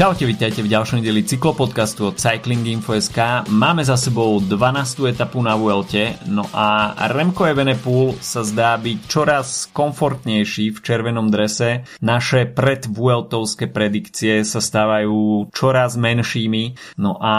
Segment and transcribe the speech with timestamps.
[0.00, 3.44] Čaute, vítajte v ďalšom dieli cyklopodcastu od Cycling Info.sk.
[3.52, 5.12] Máme za sebou 12.
[5.12, 11.84] etapu na Vuelte, no a Remco Evenepoel sa zdá byť čoraz komfortnejší v červenom drese.
[12.00, 17.34] Naše predvueltovské predikcie sa stávajú čoraz menšími, no a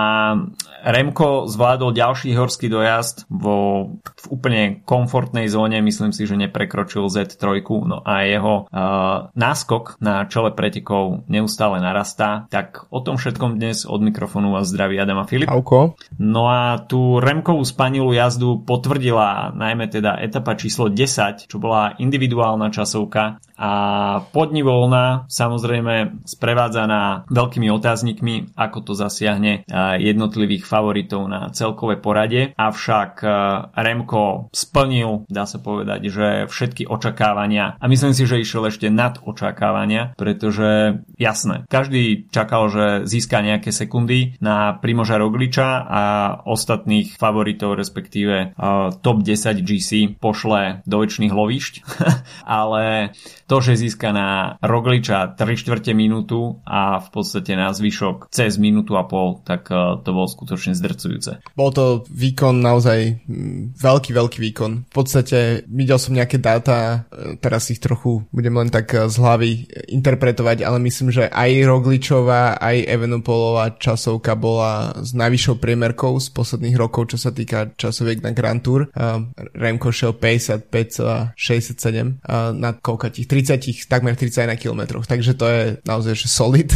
[0.86, 7.66] Remko zvládol ďalší horský dojazd vo v úplne komfortnej zóne, myslím si, že neprekročil Z3,
[7.90, 13.88] no a jeho uh, náskok na čele pretekov neustále narastá tak o tom všetkom dnes
[13.88, 15.48] od mikrofónu vás zdraví Adam a Filip.
[15.48, 15.96] Auko.
[16.20, 22.68] No a tú Remkovú spanilú jazdu potvrdila najmä teda etapa číslo 10, čo bola individuálna
[22.68, 23.72] časovka a
[24.36, 29.64] podni voľna samozrejme sprevádzaná veľkými otáznikmi, ako to zasiahne
[30.02, 32.52] jednotlivých favoritov na celkové porade.
[32.60, 33.24] Avšak
[33.72, 39.22] Remko splnil, dá sa povedať, že všetky očakávania a myslím si, že išiel ešte nad
[39.24, 46.04] očakávania, pretože jasné, každý čakal, že získa nejaké sekundy na Primoža Rogliča a
[46.48, 48.56] ostatných favoritov, respektíve
[49.04, 51.74] top 10 GC pošle do väčšných lovišť,
[52.48, 53.14] ale
[53.52, 58.96] to, že získa na Rogliča 3 čtvrte minútu a v podstate na zvyšok cez minútu
[58.96, 61.44] a pol, tak e, to bolo skutočne zdrcujúce.
[61.52, 63.20] Bol to výkon naozaj
[63.76, 64.72] veľký, veľký výkon.
[64.88, 69.68] V podstate videl som nejaké dáta, e, teraz ich trochu budem len tak z hlavy
[69.92, 71.50] interpretovať, ale myslím, že aj
[72.22, 78.22] Rogličová, aj Evenopolová časovka bola s najvyššou priemerkou z posledných rokov, čo sa týka časoviek
[78.22, 78.94] na Grand Tour.
[79.58, 82.22] Remko šiel 55,67
[82.54, 86.70] na koľka tých 30, takmer 31 km, takže to je naozaj že solid.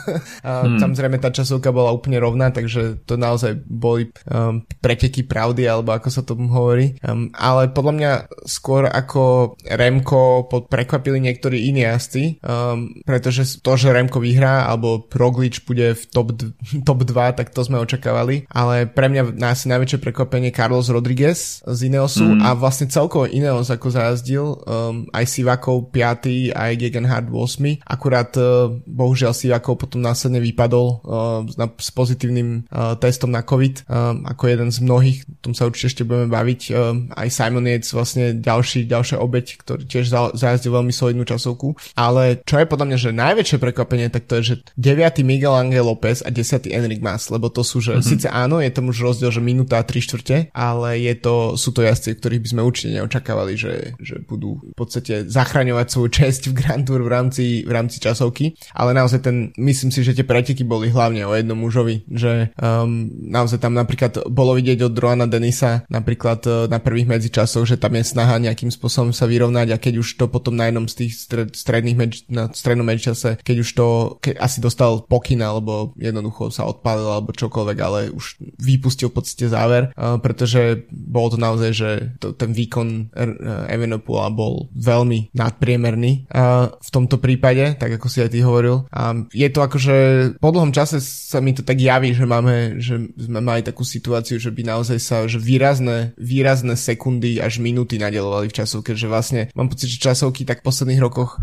[0.46, 0.78] hmm.
[0.78, 6.08] Samozrejme tá časovka bola úplne rovná, takže to naozaj boli um, preteky pravdy, alebo ako
[6.10, 6.94] sa tomu hovorí.
[7.02, 8.12] Um, ale podľa mňa
[8.46, 14.83] skôr ako Remko pod prekvapili niektorí iní jazdci, um, pretože to, že Remko vyhrá, alebo
[15.10, 16.36] Roglič bude v top,
[16.88, 18.46] top 2, tak to sme očakávali.
[18.50, 22.40] Ale pre mňa asi najväčšie prekvapenie Carlos Rodriguez z Ineosu mm.
[22.44, 26.54] a vlastne celkovo Ineos ako zajazdil um, aj Sivakov 5.
[26.54, 27.84] aj Gegenhard 8.
[27.84, 33.86] Akurát uh, bohužiaľ Sivakov potom následne vypadol uh, na, s pozitívnym uh, testom na COVID
[33.86, 36.60] uh, ako jeden z mnohých, o tom sa určite ešte budeme baviť.
[36.70, 41.78] Uh, aj Simon Yates vlastne ďalší, ďalšia obeď, ktorý tiež za, zajazdil veľmi solidnú časovku.
[41.94, 45.22] Ale čo je podľa mňa, že najväčšie prekvapenie, tak to je, že 9.
[45.22, 46.66] Miguel Angel López a 10.
[46.66, 48.10] Enric Mas, lebo to sú, že mm-hmm.
[48.10, 51.70] síce áno, je tomu už rozdiel, že minúta a 3 štvrte, ale je to, sú
[51.70, 56.42] to jazdci, ktorých by sme určite neočakávali, že, že budú v podstate zachraňovať svoju česť
[56.50, 60.26] v Grand Tour v rámci, v rámci časovky, ale naozaj ten, myslím si, že tie
[60.26, 65.30] preteky boli hlavne o jednom mužovi, že um, naozaj tam napríklad bolo vidieť od Droana
[65.30, 69.78] Denisa napríklad uh, na prvých medzičasoch, že tam je snaha nejakým spôsobom sa vyrovnať a
[69.78, 73.56] keď už to potom na jednom z tých stred, stredných medž, na strednom medzičase, keď
[73.62, 73.86] už to
[74.18, 79.52] keď asi dostal pokyn alebo jednoducho sa odpálil alebo čokoľvek, ale už vypustil v podstate
[79.52, 85.74] záver, uh, pretože bolo to naozaj, že to, ten výkon uh, Evenepoela bol veľmi nadpriemerný
[85.74, 88.86] priemerný uh, v tomto prípade, tak ako si aj ty hovoril.
[88.94, 89.96] A je to akože
[90.38, 94.38] po dlhom čase sa mi to tak javí, že máme, že sme mali takú situáciu,
[94.38, 99.50] že by naozaj sa, že výrazné, výrazné sekundy až minúty nadelovali v časovke, že vlastne
[99.52, 101.42] mám pocit, že časovky tak v posledných rokoch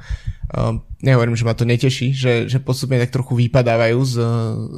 [1.01, 4.15] nehovorím, že ma to neteší, že, že postupne tak trochu vypadávajú z,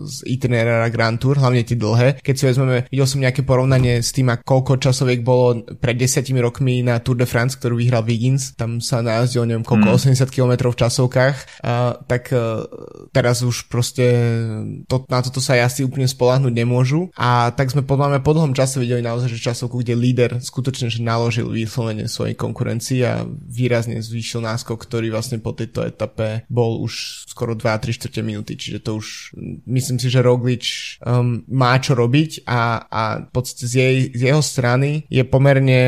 [0.08, 2.24] z itinerára Grand Tour, hlavne tie dlhé.
[2.24, 6.82] Keď si vezmeme, videl som nejaké porovnanie s tým, koľko časoviek bolo pred desiatimi rokmi
[6.82, 10.18] na Tour de France, ktorú vyhral Wiggins, tam sa najazdil neviem koľko, mm.
[10.18, 14.06] 80 km v časovkách, a, tak a, e, teraz už proste
[14.88, 18.54] to, na toto sa jazdci úplne spolahnuť nemôžu a tak sme podľa mňa po dlhom
[18.56, 24.00] čase videli naozaj, že časovku, kde líder skutočne že naložil vyslovene svojej konkurencii a výrazne
[24.00, 28.86] zvýšil náskok, ktorý vlastne po tejto etape etape bol už skoro 2-3 čtvrte minúty, čiže
[28.86, 29.34] to už
[29.66, 34.22] myslím si, že Roglič um, má čo robiť a, a v podstate z, jej, z
[34.30, 35.82] jeho strany je pomerne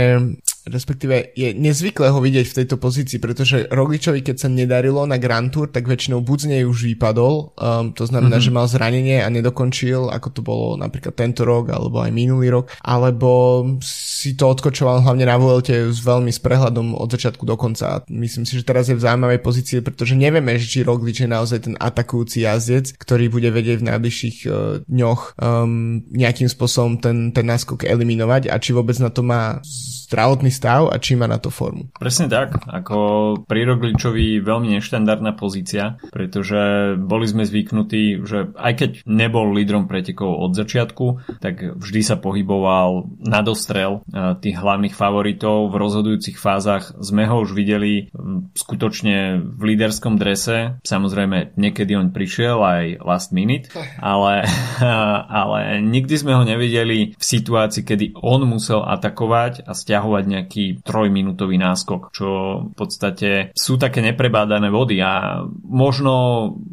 [0.66, 5.54] respektíve je nezvyklé ho vidieť v tejto pozícii, pretože Rogličovi, keď sa nedarilo na Grand
[5.54, 8.50] Tour, tak väčšinou buď z nej už vypadol, um, to znamená, mm-hmm.
[8.50, 12.74] že mal zranenie a nedokončil, ako to bolo napríklad tento rok alebo aj minulý rok,
[12.82, 18.02] alebo si to odkočoval hlavne na Vuelte s veľmi s prehľadom od začiatku do konca.
[18.10, 21.76] Myslím si, že teraz je v zaujímavej pozícii, pretože nevieme, či Roglič je naozaj ten
[21.78, 27.86] atakujúci jazdec, ktorý bude vedieť v najbližších uh, dňoch um, nejakým spôsobom ten, ten náskok
[27.86, 29.62] eliminovať a či vôbec na to má
[30.10, 31.92] zdravotný stav a či má na to formu.
[32.00, 32.98] Presne tak, ako
[33.44, 40.32] pri Rogličovi veľmi neštandardná pozícia, pretože boli sme zvyknutí, že aj keď nebol lídrom pretekov
[40.40, 41.06] od začiatku,
[41.44, 45.74] tak vždy sa pohyboval na dostrel e, tých hlavných favoritov.
[45.74, 48.14] V rozhodujúcich fázach sme ho už videli
[48.56, 50.80] skutočne v líderskom drese.
[50.86, 53.70] Samozrejme, niekedy on prišiel aj last minute,
[54.00, 54.48] ale,
[55.44, 61.58] ale nikdy sme ho nevideli v situácii, kedy on musel atakovať a stiahovať nejaký trojminútový
[61.58, 62.28] náskok, čo
[62.70, 66.14] v podstate sú také neprebádané vody a možno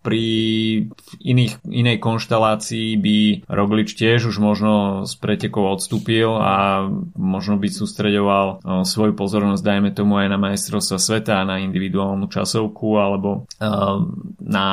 [0.05, 0.25] pri
[1.25, 3.17] iných, inej konštelácii by
[3.49, 6.85] Roglič tiež už možno z pretekov odstúpil a
[7.17, 13.49] možno by sústreďoval svoju pozornosť, dajme tomu aj na majstrovstva sveta, na individuálnu časovku alebo
[14.43, 14.67] na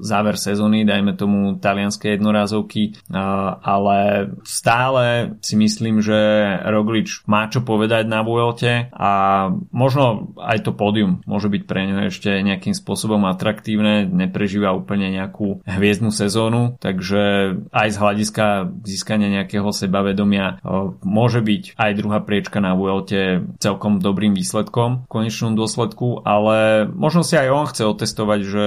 [0.00, 2.96] záver sezóny, dajme tomu talianské jednorázovky,
[3.60, 6.16] ale stále si myslím, že
[6.64, 9.10] Roglič má čo povedať na Vuelte a
[9.74, 15.66] možno aj to pódium môže byť pre ňo ešte nejakým spôsobom atraktívne, neprežíva úplne nejakú
[15.66, 18.46] hviezdnu sezónu, takže aj z hľadiska
[18.86, 20.62] získania nejakého sebavedomia
[21.02, 27.26] môže byť aj druhá priečka na Vuelte celkom dobrým výsledkom v konečnom dôsledku, ale možno
[27.26, 28.66] si aj on chce otestovať, že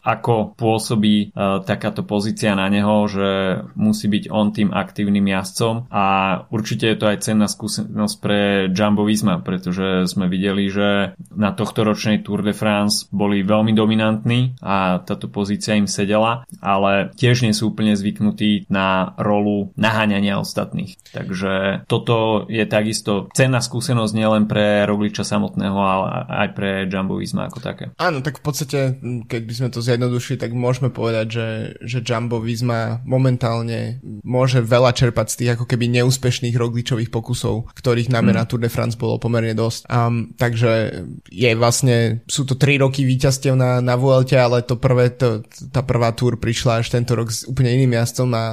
[0.00, 1.36] ako pôsobí
[1.68, 6.04] takáto pozícia na neho, že musí byť on tým aktívnym jazdcom a
[6.48, 11.82] určite je to aj cenná skúsenosť pre Jumbo Visma, pretože sme videli, že na tohto
[11.82, 17.56] ročnej Tour de France boli veľmi dominantní a táto pozícia im sedela, ale tiež nie
[17.56, 21.00] sú úplne zvyknutí na rolu naháňania ostatných.
[21.10, 27.48] Takže toto je takisto cenná skúsenosť nielen pre Rogliča samotného, ale aj pre Jumbo Visma
[27.48, 27.90] ako také.
[27.96, 28.78] Áno, tak v podstate,
[29.26, 31.48] keď by sme to zjednodušili, tak môžeme povedať, že,
[31.82, 38.12] že Jumbo Visma momentálne môže veľa čerpať z tých ako keby neúspešných Rogličových pokusov, ktorých
[38.12, 38.38] najmä mm.
[38.38, 39.86] na Tour de France bolo pomerne dosť.
[39.88, 45.14] Um, takže je vlastne, sú to 3 roky víťazstiev na, na Vuelte, ale to prvé,
[45.14, 48.44] to, tá prvá Tour prišla až tento rok s úplne iným jazdcom a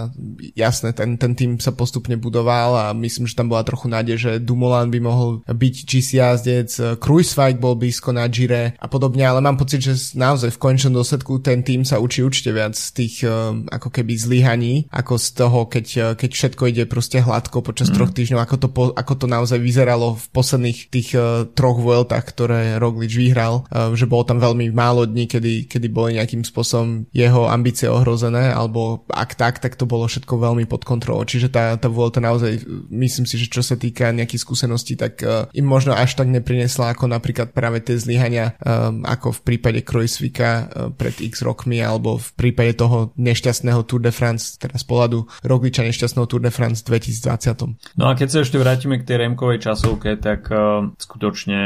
[0.54, 4.32] jasné, ten, ten tým sa postupne budoval a myslím, že tam bola trochu nádej, že
[4.42, 6.70] Dumoulin by mohol byť GC jazdec,
[7.02, 11.42] Kruiswijk bol blízko na Gire a podobne, ale mám pocit, že naozaj v končnom dôsledku
[11.42, 15.60] ten tým sa učí určite viac z tých um, ako keby zlyhaní, ako z toho,
[15.68, 17.96] keď, keď všetko ide proste hladko počas mm.
[17.96, 19.58] troch týždňov, ako to, po, ako to naozaj
[19.96, 24.76] vyzeralo v posledných tých uh, troch Vueltách, ktoré Roglič vyhral, uh, že bolo tam veľmi
[24.76, 29.88] málo dní, kedy, kedy boli nejakým spôsobom jeho ambície ohrozené, alebo ak tak, tak to
[29.88, 31.24] bolo všetko veľmi pod kontrolou.
[31.24, 35.48] Čiže tá, tá Vuelta naozaj, myslím si, že čo sa týka nejakých skúseností, tak uh,
[35.56, 40.50] im možno až tak neprinesla ako napríklad práve tie zlyhania, um, ako v prípade Krojsvika
[40.52, 45.24] uh, pred x rokmi, alebo v prípade toho nešťastného Tour de France, teda z pohľadu
[45.48, 47.96] Rogliča nešťastného Tour de France 2020.
[47.96, 51.62] No a keď sa ešte vrátime k tej Remkovej časovke, tak uh, skutočne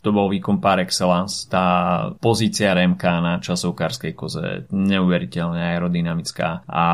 [0.00, 1.44] to bol výkon par excellence.
[1.52, 6.86] Tá pozícia Remka na časovkárskej koze neuveriteľne aerodynamická a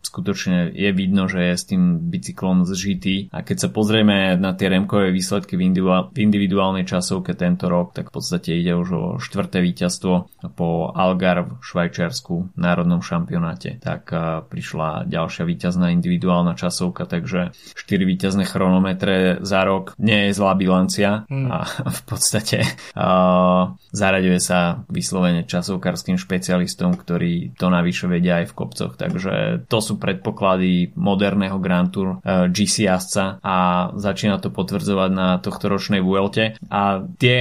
[0.00, 4.72] skutočne je vidno, že je s tým bicyklom zžitý a keď sa pozrieme na tie
[4.72, 9.04] Remkové výsledky v, individuál- v individuálnej časovke tento rok, tak v podstate ide už o
[9.20, 13.76] štvrté víťazstvo po Algarve v Švajčiarsku národnom šampionáte.
[13.84, 20.54] Tak uh, prišla ďalšia víťazná individuálna časovka, takže 4 víťazné chronometre za rok nie zlá
[20.54, 21.48] bilancia hmm.
[21.50, 21.58] a
[21.98, 22.62] v podstate
[22.94, 29.78] uh, zaraďuje sa vyslovene časovkárským špecialistom, ktorí to navyše vedia aj v kopcoch, takže to
[29.82, 33.56] sú predpoklady moderného Grand Tour uh, GC jazdca a
[33.96, 36.60] začína to potvrdzovať na tohto ročnej Vuelte.
[36.68, 37.40] A tie,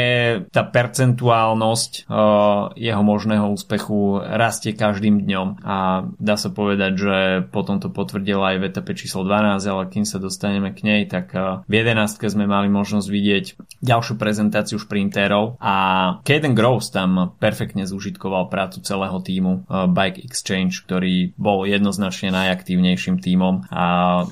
[0.49, 5.47] tá percentuálnosť uh, jeho možného úspechu rastie každým dňom.
[5.65, 7.15] A dá sa povedať, že
[7.51, 11.33] potom to potvrdila aj v etape číslo 12, ale kým sa dostaneme k nej, tak
[11.35, 13.45] uh, v 11 sme mali možnosť vidieť
[13.83, 15.75] ďalšiu prezentáciu šprinterov a
[16.23, 23.19] Caden Gross tam perfektne zúžitkoval prácu celého týmu uh, Bike Exchange, ktorý bol jednoznačne najaktívnejším
[23.19, 23.85] týmom a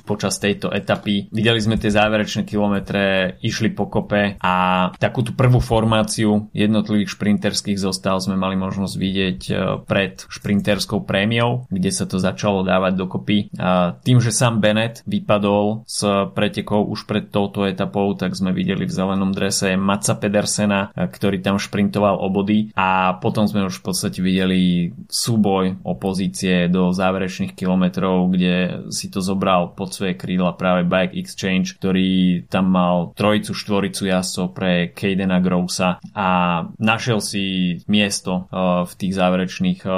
[0.08, 4.56] počas tejto etapy videli sme tie záverečné kilometre, išli po kope a
[4.96, 11.66] takú tú prvú formáciu jednotlivých šprinterských zostav sme mali možnosť vidieť uh, pred šprinterskou prémiou,
[11.68, 13.38] kde sa to začalo dávať dokopy.
[13.58, 18.86] A tým, že sám Bennett vypadol z pretekov už pred touto etapou, tak sme videli
[18.86, 23.86] v zelenom drese Matsa Pedersena, ktorý tam šprintoval o body a potom sme už v
[23.86, 30.84] podstate videli súboj opozície do záverečných kilometrov, kde si to zobral pod svoje krídla práve
[30.86, 36.28] Bike Exchange, ktorý tam mal trojicu, štvoricu jazdcov pre Cadena Growsa a
[36.76, 37.44] našiel si
[37.88, 39.94] miesto uh, v tých záverečných uh,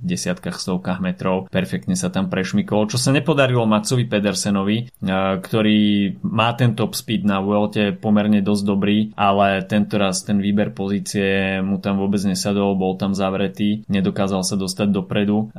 [0.00, 1.48] desiatkách, stovkách metrov.
[1.52, 5.78] Perfektne sa tam prešmykol, čo sa nepodarilo Matsovi Pedersenovi, uh, ktorý
[6.24, 11.58] má ten top speed na Vuelte pomerne dosť dobrý, ale tento raz ten výber pozície
[11.60, 15.50] mu tam vôbec nesadol, bol tam zavretý, nedokázal sa dostať dopredu.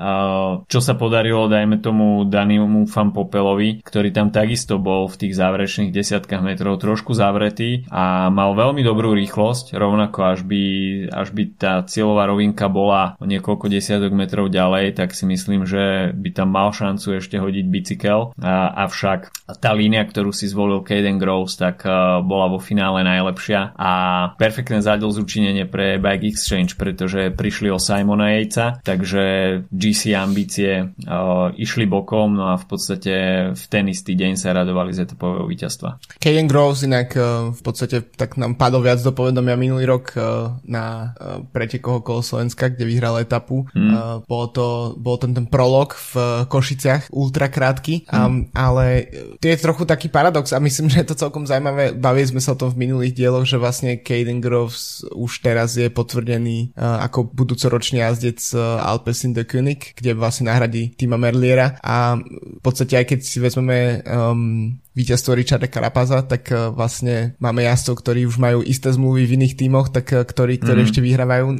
[0.67, 5.93] Čo sa podarilo, dajme tomu Danimu Fan Popelovi, ktorý tam takisto bol v tých záverečných
[5.93, 10.63] desiatkách metrov trošku zavretý a mal veľmi dobrú rýchlosť, rovnako až by,
[11.11, 16.11] až by tá cieľová rovinka bola o niekoľko desiatok metrov ďalej, tak si myslím, že
[16.13, 18.31] by tam mal šancu ešte hodiť bicykel.
[18.39, 21.83] A, avšak tá línia, ktorú si zvolil Caden Groves, tak
[22.23, 23.91] bola vo finále najlepšia a
[24.35, 29.23] perfektné zúčinenie pre Bike Exchange, pretože prišli o Simona Yatesa, takže
[29.71, 33.13] GC ambície uh, išli bokom, no a v podstate
[33.53, 36.01] v ten istý deň sa radovali z etapového víťazstva.
[36.17, 40.55] Caden Groves inak uh, v podstate tak nám padol viac do povedomia minulý rok uh,
[40.65, 43.65] na uh, pretekoch okolo Slovenska, kde vyhral etapu.
[43.73, 43.91] Hmm.
[43.91, 48.17] Uh, bol to, bol ten, ten prolog v Košiciach, ultra krátky, hmm.
[48.17, 49.07] um, ale
[49.39, 51.86] to je trochu taký paradox a myslím, že je to celkom zaujímavé.
[51.93, 55.87] Bavili sme sa o tom v minulých dieloch, že vlastne Caden Groves už teraz je
[55.87, 61.77] potvrdený uh, ako budúcoročný jazdec uh, Alpecin de König, kde vlastne nahradí Tima Merliera.
[61.83, 67.61] A v podstate aj keď si vezmeme um, víťazstvo Richarda Karapaza, tak uh, vlastne máme
[67.61, 70.87] jazdcov, ktorí už majú isté zmluvy v iných tímoch, tak uh, ktorí, ktorí mm.
[70.89, 71.45] ešte vyhrávajú.
[71.53, 71.59] Um,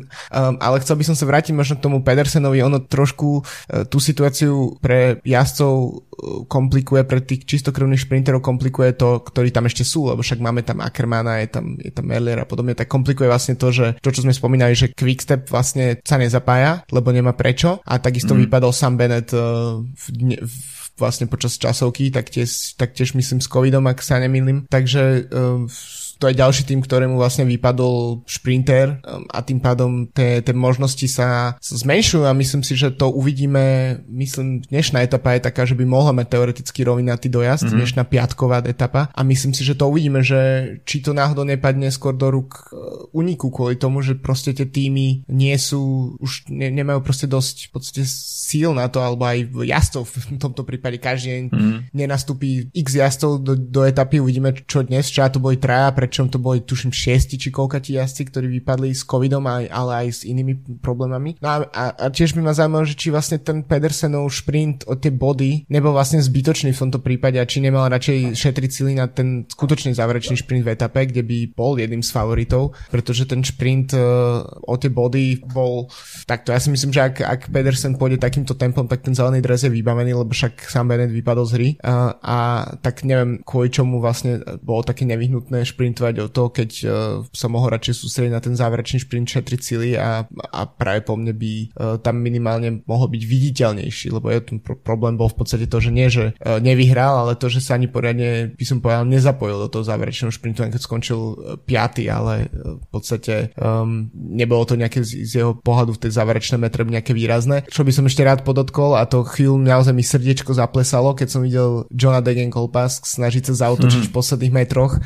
[0.58, 4.82] ale chcel by som sa vrátiť možno k tomu Pedersenovi, ono trošku uh, tú situáciu
[4.82, 6.08] pre jazdcov
[6.50, 10.82] komplikuje, pre tých čistokrvných šprinterov komplikuje to, ktorí tam ešte sú, lebo však máme tam
[10.82, 14.26] Ackermana, je tam, je tam Merlier a podobne, tak komplikuje vlastne to, že to, čo
[14.26, 18.50] sme spomínali, že Quickstep vlastne sa nezapája, lebo nemá prečo a takisto mm.
[18.50, 20.06] vypadol Sam Bennett uh, v,
[20.42, 24.66] v vlastne počas časovky, tak tiež, tak tiež myslím s covidom, ak sa nemýlim.
[24.68, 25.70] Takže uh,
[26.18, 31.56] to je ďalší tým, ktorému vlastne vypadol šprinter um, a tým pádom tie možnosti sa,
[31.62, 36.12] zmenšujú a myslím si, že to uvidíme, myslím, dnešná etapa je taká, že by mohla
[36.12, 37.78] mať teoreticky rovinatý dojazd, mm-hmm.
[37.78, 39.14] dnešná piatková etapa.
[39.14, 42.74] A myslím si, že to uvidíme, že či to náhodou nepadne skôr do rúk
[43.14, 47.70] uniku uh, kvôli tomu, že proste tie týmy nie sú, už ne, nemajú proste dosť
[47.70, 48.04] v podstate
[48.48, 50.04] síl na to, alebo aj jazdcov.
[50.28, 51.78] V tomto prípade každý deň mm-hmm.
[51.96, 56.32] nenastúpi x jazdcov do, do etapy, uvidíme čo dnes, čo to boli traja, pre pričom
[56.32, 60.20] to boli tuším šiesti či koľkatí jazdci, ktorí vypadli s covidom, aj, ale aj s
[60.24, 61.36] inými problémami.
[61.44, 64.96] No a, a, a tiež by ma zaujímalo, že či vlastne ten Pedersenov šprint o
[64.96, 69.12] tie body nebol vlastne zbytočný v tomto prípade a či nemal radšej šetriť sily na
[69.12, 73.92] ten skutočný záverečný šprint v etape, kde by bol jedným z favoritov, pretože ten šprint
[73.92, 75.92] uh, o tie body bol
[76.24, 76.56] takto.
[76.56, 79.72] Ja si myslím, že ak, ak Pedersen pôjde takýmto tempom, tak ten zelený dres je
[79.76, 82.38] vybavený, lebo však sám Bennett vypadol z hry uh, a
[82.80, 86.92] tak neviem, kvôli čomu vlastne bolo také nevyhnutné šprint šprintovať o to, keď uh,
[87.34, 91.34] sa mohol radšej sústrediť na ten záverečný šprint šetriť sily a, a práve po mne
[91.34, 95.66] by uh, tam minimálne mohol byť viditeľnejší, lebo je ten pro- problém bol v podstate
[95.66, 99.10] to, že nie, že uh, nevyhral, ale to, že sa ani poriadne, by som povedal,
[99.10, 104.70] nezapojil do toho záverečného šprintu, keď skončil uh, piaty, ale uh, v podstate um, nebolo
[104.70, 107.66] to nejaké z, z jeho pohľadu v tej záverečnej metre nejaké výrazné.
[107.74, 111.42] Čo by som ešte rád podotkol a to chvíľu naozaj mi srdiečko zaplesalo, keď som
[111.42, 114.10] videl Johna Degenkolpas snažiť sa zautočiť mm.
[114.12, 115.00] v posledných metroch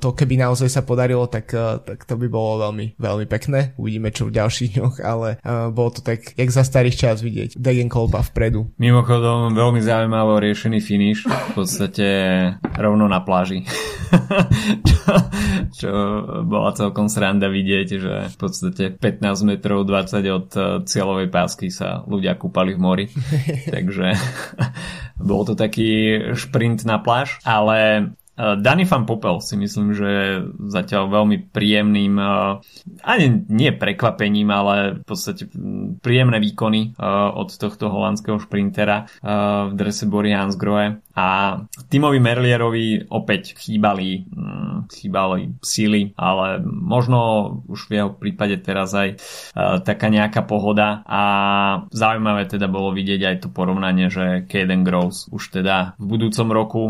[0.00, 1.50] to keby naozaj sa podarilo, tak,
[1.84, 3.76] tak to by bolo veľmi, veľmi pekné.
[3.78, 7.58] Uvidíme čo v ďalších dňoch, ale uh, bolo to tak, jak za starých čas vidieť.
[7.58, 8.70] Degen Kolba vpredu.
[8.78, 12.06] Mimochodom, veľmi zaujímavo riešený finish, v podstate
[12.78, 13.66] rovno na pláži.
[14.88, 15.02] čo,
[15.74, 15.92] čo
[16.46, 20.48] bola celkom sranda vidieť, že v podstate 15 metrov 20 od
[20.86, 23.06] cieľovej pásky sa ľudia kúpali v mori.
[23.74, 24.06] Takže
[25.28, 30.30] bol to taký šprint na pláž, ale Eh, Danny Van Popel si myslím, že je
[30.66, 32.58] zatiaľ veľmi príjemným, eh,
[33.06, 39.72] ani nie prekvapením, ale v podstate mm, príjemné výkony eh, od tohto holandského šprintera v
[39.72, 41.04] drese Bory Hansgrohe.
[41.14, 48.90] A Timovi Merlierovi opäť chýbali, mm, chýbali síly, ale možno už v jeho prípade teraz
[48.96, 49.20] aj
[49.86, 51.06] taká nejaká pohoda.
[51.06, 51.22] A
[51.94, 56.82] zaujímavé teda bolo vidieť aj to porovnanie, že Caden Groves už teda v budúcom roku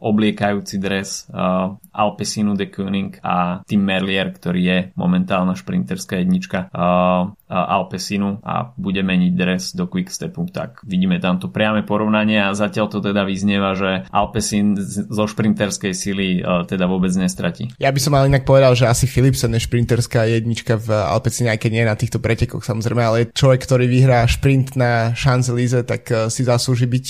[0.00, 6.68] obliekajú vynikajúci dres uh, Alpesinu de Koenig a Tim Merlier, ktorý je momentálna šprinterská jednička
[6.68, 12.52] uh, Alpesinu a bude meniť dres do Quickstepu, tak vidíme tam to priame porovnanie a
[12.52, 17.70] zatiaľ to teda vyznieva, že Alpecin zo šprinterskej sily teda vôbec nestratí.
[17.78, 21.62] Ja by som ale inak povedal, že asi Philipsen je šprinterská jednička v Alpecine, aj
[21.62, 26.42] keď nie na týchto pretekoch samozrejme, ale človek, ktorý vyhrá šprint na Champs-Élysées, tak si
[26.42, 27.06] zaslúži byť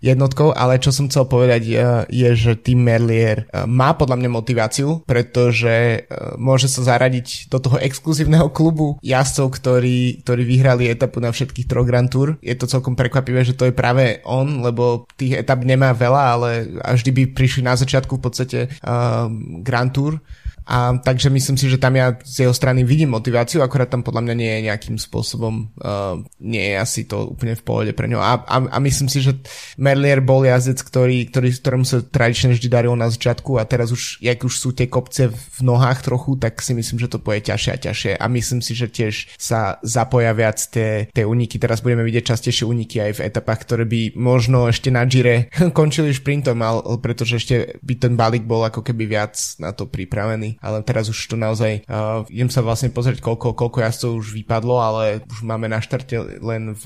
[0.00, 1.66] jednotkou, ale čo som chcel povedať
[2.08, 6.06] je, že Tim Merlier má podľa mňa motiváciu, pretože
[6.38, 11.86] môže sa zaradiť do toho exkluzívneho klubu jazdcov, ktorí, ktorí vyhrali etapu na všetkých troch
[11.86, 12.40] Grand Tour.
[12.40, 16.50] Je to celkom prekvapivé, že to je práve on, lebo tých etap nemá veľa, ale
[16.80, 19.28] vždy by prišli na začiatku v podstate uh,
[19.60, 20.22] Grand Tour
[20.64, 24.24] a takže myslím si, že tam ja z jeho strany vidím motiváciu, akorát tam podľa
[24.24, 28.16] mňa nie je nejakým spôsobom, uh, nie je asi to úplne v pohode pre ňo.
[28.16, 29.36] A, a, a myslím si, že
[29.76, 34.24] Merlier bol jazdec, ktorý, ktorý, ktorému sa tradične vždy darilo na začiatku a teraz už,
[34.24, 37.70] jak už sú tie kopce v nohách trochu, tak si myslím, že to poje ťažšie
[37.70, 38.12] a ťažšie.
[38.16, 41.60] A myslím si, že tiež sa zapoja viac tie, tie úniky.
[41.60, 46.16] Teraz budeme vidieť častejšie úniky aj v etapách, ktoré by možno ešte na Gire končili
[46.16, 50.84] šprintom, ale pretože ešte by ten balík bol ako keby viac na to pripravený ale
[50.86, 55.02] teraz už to naozaj, uh, idem sa vlastne pozrieť, koľko, koľko jazdcov už vypadlo, ale
[55.26, 56.84] už máme na štarte len v,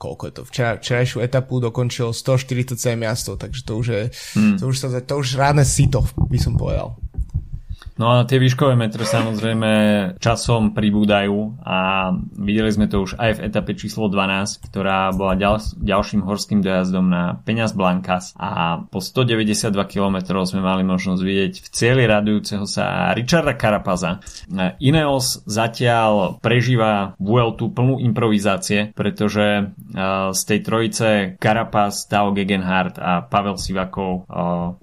[0.00, 4.02] koľko je to, včera, včerajšiu etapu dokončil 147 jazdcov, takže to už je,
[4.38, 4.56] hmm.
[4.58, 6.98] to už sa, to už rádne sito, by som povedal.
[7.96, 9.70] No a tie výškové metre samozrejme
[10.20, 15.64] časom pribúdajú a videli sme to už aj v etape číslo 12, ktorá bola ďal,
[15.80, 21.68] ďalším horským dojazdom na Peňaz Blancas a po 192 km sme mali možnosť vidieť v
[21.72, 24.20] cieli radujúceho sa Richarda Carapaza.
[24.76, 29.72] Ineos zatiaľ prežíva Vueltu plnú improvizácie, pretože
[30.36, 31.08] z tej trojice
[31.40, 34.28] Carapaz, Tao Gegenhardt a Pavel Sivakov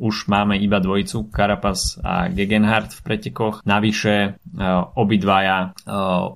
[0.01, 3.61] už máme iba dvojicu Carapaz a Gegenhardt v pretekoch.
[3.67, 4.29] Navyše e,
[4.95, 5.67] obidvaja e,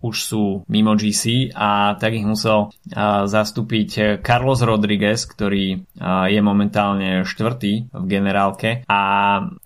[0.04, 2.94] už sú mimo GC a tak ich musel e,
[3.26, 5.88] zastúpiť Carlos Rodriguez, ktorý
[6.28, 9.00] je momentálne štvrtý v generálke a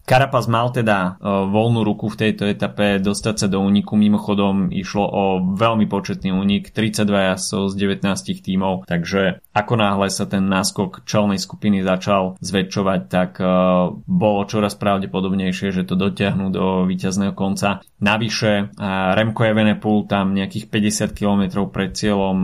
[0.02, 3.96] Carapaz mal teda voľnú ruku v tejto etape dostať sa do úniku.
[3.96, 5.24] Mimochodom išlo o
[5.56, 11.36] veľmi početný únik, 32 jazdcov z 19 tímov, takže ako náhle sa ten náskok čelnej
[11.36, 13.44] skupiny začal zväčšovať, tak
[14.08, 17.84] bolo čoraz pravdepodobnejšie, že to dotiahnu do víťazného konca.
[18.00, 18.80] Navyše
[19.16, 22.40] Remco Evenepoel tam nejakých 50 km pred cieľom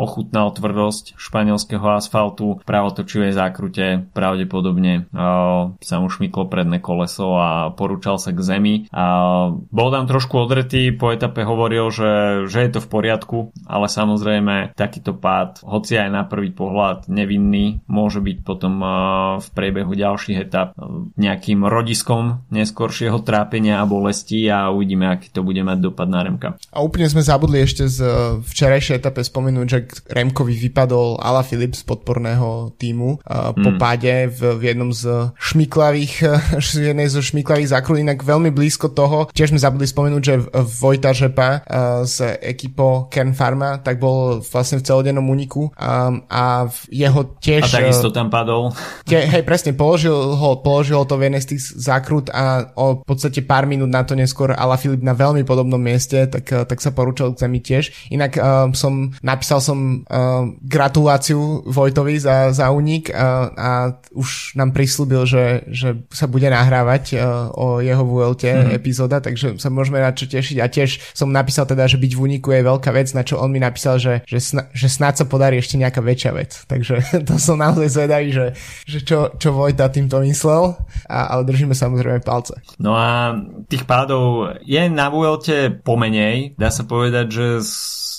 [0.00, 8.16] ochutnal tvrdosť španielského asfaltu, pravotočivej zákrute pravdepodobne uh, sa mu šmyklo predné koleso a porúčal
[8.16, 8.74] sa k zemi.
[8.88, 13.38] Uh, bol tam trošku odretý, po etape hovoril, že, že je to v poriadku,
[13.68, 18.90] ale samozrejme takýto pád, hoci aj na prvý pohľad nevinný, môže byť potom uh,
[19.38, 20.72] v priebehu ďalších etap
[21.20, 26.56] nejakým rodiskom neskoršieho trápenia a bolesti a uvidíme, aký to bude mať dopad na Remka.
[26.72, 27.98] A úplne sme zabudli ešte z
[28.40, 33.62] včerajšej etape spomenúť, že Remkovi vypadol Ala Philips z podporného týmu uh, mm.
[33.64, 36.14] po páde v, v jednom z šmiklavých
[36.92, 39.32] jednej zo šmiklavých zákrut, inak veľmi blízko toho.
[39.32, 40.34] Tiež sme zabudli spomenúť, že
[40.80, 41.60] Vojta Žepa uh,
[42.04, 47.64] z ekipo Kern Pharma tak bol vlastne v celodennom úniku um, a jeho tiež...
[47.64, 48.76] A takisto tam padol.
[49.08, 53.00] Tie, hej, presne, položil ho, položil ho to v jednej z tých zákrut a o
[53.00, 56.78] v podstate pár minút na to neskôr Ala Filip na veľmi podobnom mieste, tak, tak
[56.78, 58.12] sa porúčal k zemi tiež.
[58.12, 63.70] Inak uh, som napísal som uh, gratuláciu Vojtovi za, za únik uh, a
[64.14, 68.70] už nám prislúbil, že, že sa bude nahrávať uh, o jeho Vuelte mm.
[68.76, 72.20] epizóda, takže sa môžeme na čo tešiť a tiež som napísal teda, že byť v
[72.20, 75.26] úniku je veľká vec, na čo on mi napísal, že, že, sna, že snáď sa
[75.26, 76.50] podarí ešte nejaká väčšia vec.
[76.66, 76.94] Takže
[77.28, 78.46] to som naozaj zvedavý, že,
[78.86, 80.76] že čo, čo Vojta týmto myslel,
[81.08, 82.58] a, ale držíme samozrejme palce.
[82.78, 83.34] No a
[83.66, 87.46] tých pádov je na Vuelte pomenej, dá sa povedať, že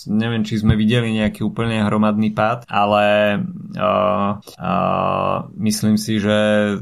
[0.09, 3.37] neviem, či sme videli nejaký úplne hromadný pád, ale
[3.77, 6.37] uh, uh, myslím si, že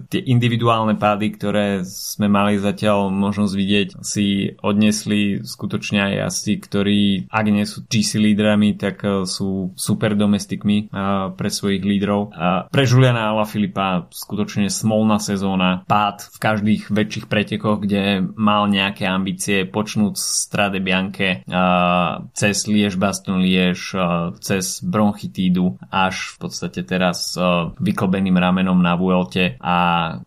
[0.07, 7.27] tie individuálne pády, ktoré sme mali zatiaľ možnosť vidieť, si odnesli skutočne aj asi, ktorí,
[7.27, 12.31] ak nie sú GC lídrami, tak uh, sú super domestikmi uh, pre svojich lídrov.
[12.31, 18.69] Uh, pre Juliana Ala Filipa skutočne smolná sezóna, pád v každých väčších pretekoch, kde mal
[18.69, 26.37] nejaké ambície, počnúť z Strade Bianche uh, cez Liežba Baston Liež uh, cez bronchitídu až
[26.37, 29.77] v podstate teraz uh, vyklbeným ramenom na Vuelte a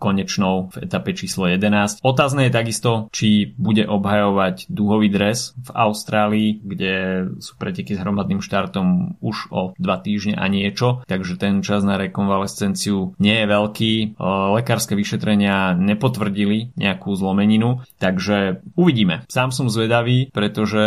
[0.02, 2.02] konečnou v etape číslo 11.
[2.02, 6.92] Otázne je takisto, či bude obhajovať dúhový dres v Austrálii, kde
[7.38, 11.94] sú preteky s hromadným štartom už o dva týždne a niečo, takže ten čas na
[12.02, 13.92] rekonvalescenciu nie je veľký.
[14.18, 19.22] Uh, lekárske vyšetrenia nepotvrdili nejakú zlomeninu, takže uvidíme.
[19.30, 20.82] Sám som zvedavý, pretože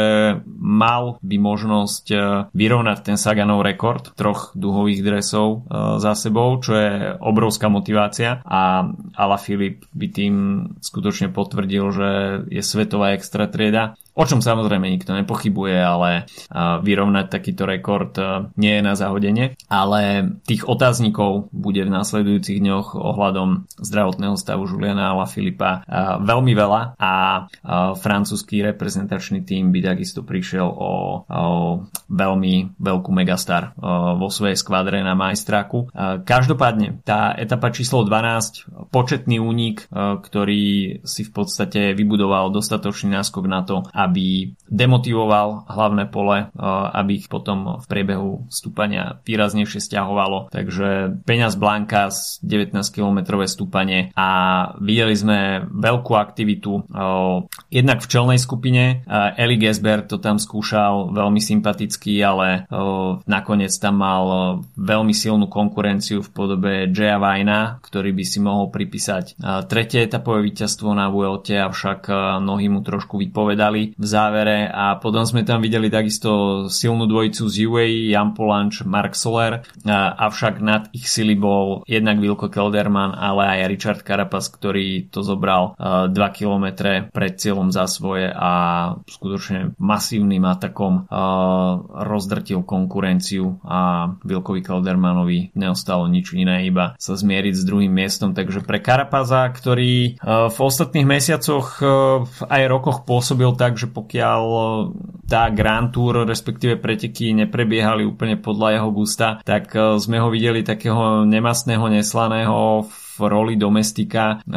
[0.60, 2.06] mal by možnosť možnosť
[2.50, 5.70] vyrovnať ten Saganov rekord troch duhových dresov
[6.02, 10.36] za sebou, čo je obrovská motivácia a Ala Filip by tým
[10.82, 12.10] skutočne potvrdil, že
[12.50, 13.94] je svetová extra trieda.
[14.16, 16.24] O čom samozrejme nikto nepochybuje, ale
[16.56, 18.16] vyrovnať takýto rekord
[18.56, 19.60] nie je na zahodenie.
[19.68, 25.84] Ale tých otáznikov bude v následujúcich dňoch ohľadom zdravotného stavu Juliana Ala Filipa
[26.24, 27.14] veľmi veľa a
[28.00, 31.75] francúzsky reprezentačný tým by takisto prišiel o, o
[32.12, 33.74] veľmi veľkú megastar
[34.16, 35.90] vo svojej skvadre na majstráku.
[36.24, 43.66] Každopádne tá etapa číslo 12, početný únik, ktorý si v podstate vybudoval dostatočný náskok na
[43.66, 46.52] to, aby demotivoval hlavné pole,
[46.94, 50.54] aby ich potom v priebehu stúpania výraznejšie stiahovalo.
[50.54, 54.30] Takže Peňaz Blanka z 19-kilometrové stúpanie a
[54.78, 56.86] videli sme veľkú aktivitu
[57.74, 59.02] jednak v čelnej skupine.
[59.36, 61.64] Eli Gesber to tam skúšal veľmi sympaticky,
[62.22, 62.70] ale
[63.26, 64.26] nakoniec tam mal
[64.78, 70.94] veľmi silnú konkurenciu v podobe Jaya Vajna, ktorý by si mohol pripísať tretie etapové víťazstvo
[70.94, 72.12] na Vuelte, avšak
[72.44, 77.56] nohy mu trošku vypovedali v závere a potom sme tam videli takisto silnú dvojicu z
[77.66, 83.70] UAE, Jan Polanč, Mark Soler, avšak nad ich sily bol jednak Wilko Kelderman, ale aj
[83.72, 86.66] Richard Carapaz, ktorý to zobral 2 km
[87.10, 88.52] pred cieľom za svoje a
[89.08, 91.08] skutočne masívnym atakom
[91.92, 98.64] rozdrtil konkurenciu a Wilkovi Keldermanovi neostalo nič iné, iba sa zmieriť s druhým miestom, takže
[98.64, 101.82] pre Karapaza, ktorý v ostatných mesiacoch
[102.46, 104.44] aj rokoch pôsobil tak, že pokiaľ
[105.26, 110.62] tá Grand Tour, respektíve preteky neprebiehali úplne podľa jeho gusta, tak e, sme ho videli
[110.62, 114.56] takého nemastného, neslaného v roli domestika, e,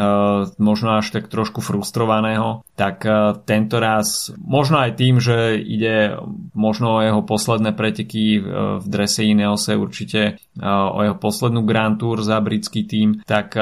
[0.59, 6.19] možno až tak trošku frustrovaného, tak e, tento raz, možno aj tým, že ide
[6.55, 8.41] možno o jeho posledné preteky
[8.81, 13.55] v drese Ineose, určite o jeho poslednú Grand Tour za britský tým, tak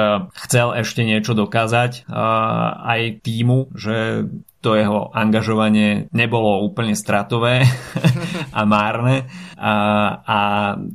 [0.47, 4.29] chcel ešte niečo dokázať aj týmu, že
[4.67, 7.63] to jeho angažovanie nebolo úplne stratové
[8.59, 9.75] a márne a,
[10.21, 10.38] a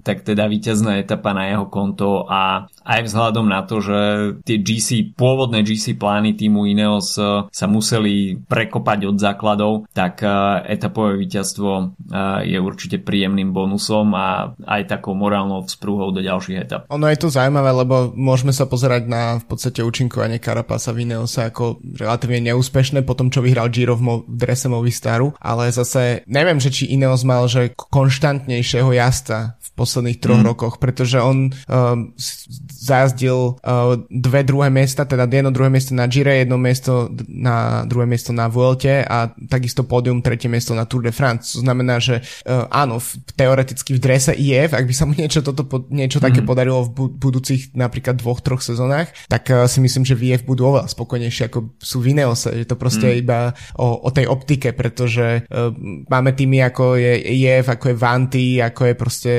[0.05, 3.99] tak teda víťazná etapa na jeho konto a aj vzhľadom na to, že
[4.41, 10.29] tie GC, pôvodné GC plány týmu Ineos e, sa museli prekopať od základov, tak e,
[10.69, 11.83] etapové víťazstvo e,
[12.49, 16.81] je určite príjemným bonusom a aj takou morálnou vzprúhou do ďalších etap.
[16.89, 21.53] Ono je to zaujímavé, lebo môžeme sa pozerať na v podstate účinkovanie Karapasa v Ineosa
[21.53, 26.25] ako relatívne neúspešné po tom, čo vyhral Giro v, mo- v drese Movistaru, ale zase
[26.25, 27.73] neviem, že či Ineos mal, že
[28.51, 30.47] konštantnejšieho jazda v posledných troch mm.
[30.51, 32.11] rokoch, pretože on um,
[32.81, 38.09] zajazdil uh, dve druhé miesta, teda jedno druhé miesto na Gire, jedno miesto na druhé
[38.09, 41.53] miesto na Vuelte a takisto pódium tretie miesto na Tour de France.
[41.53, 45.45] To znamená, že uh, áno, v, teoreticky v drese IF, ak by sa mu niečo,
[45.45, 46.23] toto, niečo mm.
[46.25, 50.33] také podarilo v bu- budúcich napríklad dvoch, troch sezónach, tak uh, si myslím, že v
[50.33, 53.11] IF budú oveľa spokojnejšie ako sú v Ineose, že to proste mm.
[53.13, 53.39] je iba
[53.77, 55.69] o, o tej optike, pretože uh,
[56.09, 57.13] máme týmy ako je
[57.45, 59.33] IF, ako je Vanty, ako je proste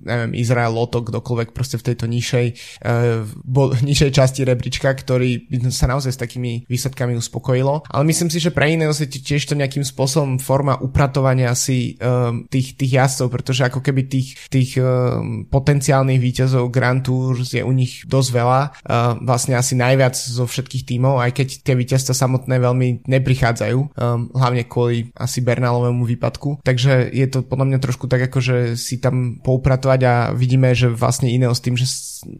[0.00, 2.46] neviem, Izrael, Loto, kdokoľvek proste v tejto nižšej,
[2.82, 7.86] uh, bo, nižšej časti rebríčka, ktorý by sa naozaj s takými výsledkami uspokojilo.
[7.90, 12.44] Ale myslím si, že pre iného je tiež to nejakým spôsobom forma upratovania si um,
[12.46, 17.72] tých, tých jazdcov, pretože ako keby tých, tých um, potenciálnych výťazov Grand Tours je u
[17.72, 18.60] nich dosť veľa.
[18.84, 23.90] Uh, vlastne asi najviac zo všetkých tímov, aj keď tie víťazstva samotné veľmi neprichádzajú, um,
[24.36, 26.60] hlavne kvôli asi Bernalovému výpadku.
[26.62, 30.92] Takže je to podľa mňa trošku tak ako, že si tam poupratovať a vidíme, že
[30.92, 31.88] vlastne iného s tým, že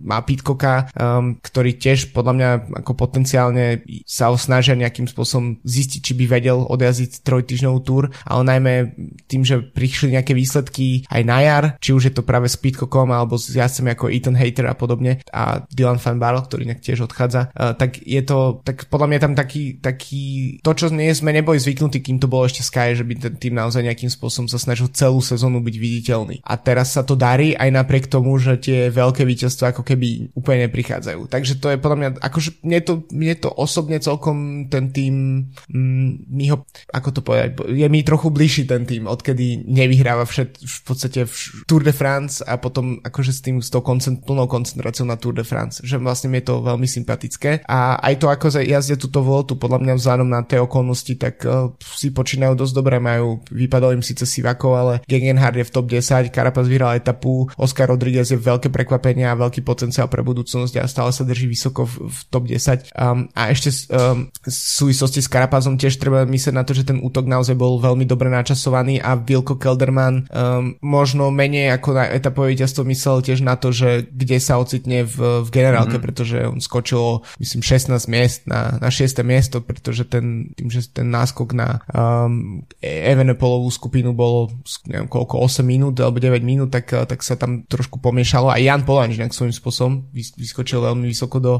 [0.04, 2.50] má Pitcocka, um, ktorý tiež podľa mňa
[2.84, 8.42] ako potenciálne sa ho snažia nejakým spôsobom zistiť, či by vedel odjazdiť trojtyžňovú túr, ale
[8.46, 8.74] najmä
[9.26, 13.10] tým, že prišli nejaké výsledky aj na jar, či už je to práve s Pitcockom
[13.12, 17.06] alebo s jazdcami ako Ethan Hater a podobne a Dylan Van Barrel, ktorý nejak tiež
[17.06, 21.32] odchádza, uh, tak je to, tak podľa mňa tam taký, taký to, čo nie sme
[21.32, 24.60] neboli zvyknutí, kým to bolo ešte Sky, že by ten tým naozaj nejakým spôsobom sa
[24.60, 26.36] snažil celú sezónu byť viditeľný.
[26.44, 30.66] A teraz sa to darí aj napriek tomu, že tie veľké víťazstva ako keby úplne
[30.66, 31.30] neprichádzajú.
[31.30, 36.10] Takže to je podľa mňa, akože mne to, mne to osobne celkom ten tým, mm,
[36.30, 40.80] mi ho, ako to povedať, je mi trochu bližší ten tým, odkedy nevyhráva všet, v
[40.82, 41.36] podstate v
[41.70, 45.36] Tour de France a potom akože s tým, s tou koncent, plnou koncentráciou na Tour
[45.36, 49.20] de France, že vlastne mi je to veľmi sympatické a aj to ako jazdia túto
[49.20, 54.00] voltu, podľa mňa vzhľadom na tie okolnosti, tak uh, si počínajú dosť dobre, majú, vypadol
[54.00, 57.50] im síce Sivakov, ale Gegenhard je v top 10, Carapaz vyhral etapu.
[57.60, 61.84] Oscar Rodriguez je veľké prekvapenie a veľký potenciál pre budúcnosť a stále sa drží vysoko
[61.84, 62.94] v, v top 10.
[62.94, 67.02] Um, a ešte um, v súvislosti s Karapazom tiež treba myslieť na to, že ten
[67.02, 72.54] útok naozaj bol veľmi dobre načasovaný a Vilko Kelderman um, možno menej ako na etapové
[72.54, 76.06] víťazstvo myslel tiež na to, že kde sa ocitne v, v generálke, mm-hmm.
[76.06, 79.20] pretože on skočil myslím 16 miest na, na 6.
[79.26, 84.52] miesto, pretože ten, tým, že ten náskok na um, Evenepolovú skupinu bol
[84.86, 88.52] neviem koľko, 8 minút alebo 9 minút, tak, tak sa tam trošku pomiešalo.
[88.52, 91.54] A Jan Polanč nejak svojím spôsobom vyskočil veľmi vysoko do,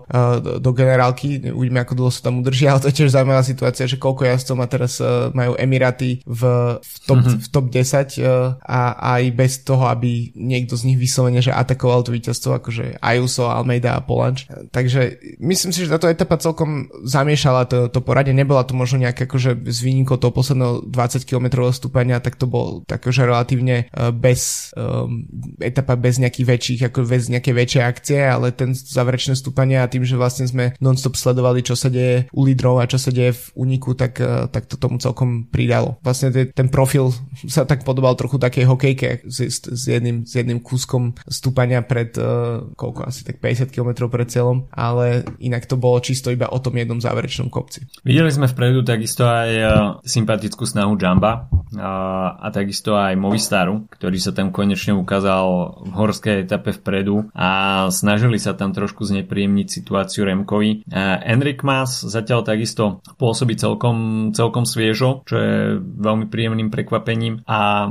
[0.59, 1.41] do, generálky.
[1.51, 4.55] Uvidíme, ako dlho sa tam udrží, ale to je tiež zaujímavá situácia, že koľko jazdcov
[4.57, 6.43] má teraz uh, majú Emiraty v,
[6.79, 7.41] v, top, mm-hmm.
[7.43, 7.81] v top 10
[8.21, 8.81] uh, a
[9.19, 13.97] aj bez toho, aby niekto z nich vyslovene, že atakoval to víťazstvo, akože Ayuso, Almeida
[13.97, 14.47] a Polanč.
[14.71, 18.37] Takže myslím si, že táto etapa celkom zamiešala to, to poradie.
[18.37, 22.83] Nebola to možno nejak akože s výnimkou toho posledného 20 km stúpania, tak to bol
[22.87, 25.25] takže relatívne bez um,
[25.61, 30.05] etapa bez nejakých väčších, ako bez nejaké väčšie akcie, ale ten záverečné stúpanie a tým,
[30.05, 33.45] že vlastne sme non-stop sledovali, čo sa deje u lídrov a čo sa deje v
[33.69, 35.97] úniku, tak, uh, tak to tomu celkom pridalo.
[36.05, 37.15] Vlastne ten profil
[37.55, 42.65] sa tak podobal trochu takej hokejke s, s, jedným, s jedným kúskom stúpania pred uh,
[42.75, 46.77] koľko asi tak 50 km pred celom, ale inak to bolo čisto iba o tom
[46.77, 47.87] jednom záverečnom kopci.
[48.03, 49.71] Videli sme vpredu takisto aj uh,
[50.05, 51.93] sympatickú snahu Jamba a,
[52.41, 55.47] a takisto aj Movistaru, ktorý sa tam konečne ukázal
[55.87, 60.83] v horskej etape vpredu a snažili sa tam trošku znepríjemniť situáciu Remkovi.
[61.23, 67.87] Enrik Mas zatiaľ takisto pôsobí celkom, celkom sviežo, čo je veľmi príjemným prekvapením a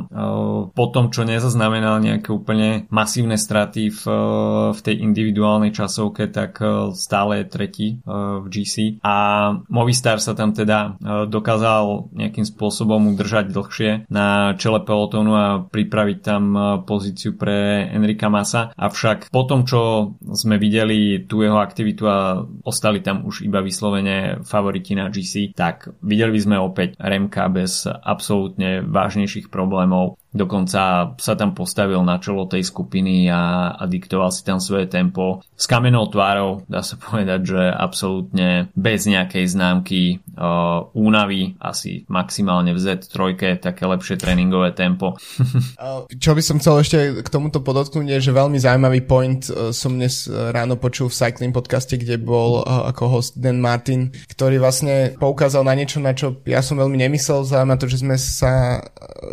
[0.75, 4.03] po tom, čo nezaznamenal nejaké úplne masívne straty v,
[4.75, 6.59] v tej individuálnej časovke, tak
[6.99, 9.15] stále je tretí v GC a
[9.71, 10.99] Movistar sa tam teda
[11.31, 16.43] dokázal nejakým spôsobom udržať dlhšie na čele pelotónu a pripraviť tam
[16.83, 18.75] pozíciu pre Enrika Masa.
[18.75, 24.45] Avšak po tom, čo sme videli tú jeho aktivitu a ostali tam už iba vyslovene
[24.45, 31.33] favoriti na GC, tak videli by sme opäť Remka bez absolútne vážnejších problémov Dokonca sa
[31.33, 35.41] tam postavil na čelo tej skupiny a, a diktoval si tam svoje tempo.
[35.57, 42.77] S kamenou tvárou dá sa povedať, že absolútne bez nejakej známky uh, únavy, asi maximálne
[42.77, 45.17] v Z3, také lepšie tréningové tempo.
[46.23, 49.97] Čo by som chcel ešte k tomuto podotknúť je, že veľmi zaujímavý point uh, som
[49.97, 55.17] dnes ráno počul v Cycling podcaste, kde bol uh, ako host Dan Martin, ktorý vlastne
[55.17, 58.83] poukázal na niečo, na čo ja som veľmi nemyslel, zaujímavé to, že sme sa,